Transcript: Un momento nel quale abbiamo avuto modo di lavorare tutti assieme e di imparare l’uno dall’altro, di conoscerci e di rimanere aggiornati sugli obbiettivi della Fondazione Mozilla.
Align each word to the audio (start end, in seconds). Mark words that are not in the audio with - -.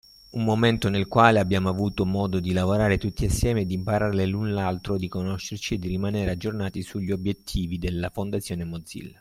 Un 0.31 0.43
momento 0.43 0.89
nel 0.89 1.07
quale 1.07 1.37
abbiamo 1.39 1.69
avuto 1.69 2.07
modo 2.07 2.39
di 2.39 2.53
lavorare 2.53 2.97
tutti 2.97 3.23
assieme 3.25 3.61
e 3.61 3.65
di 3.67 3.75
imparare 3.75 4.25
l’uno 4.25 4.47
dall’altro, 4.47 4.97
di 4.97 5.07
conoscerci 5.07 5.75
e 5.75 5.77
di 5.77 5.89
rimanere 5.89 6.31
aggiornati 6.31 6.81
sugli 6.81 7.11
obbiettivi 7.11 7.77
della 7.77 8.09
Fondazione 8.09 8.63
Mozilla. 8.63 9.09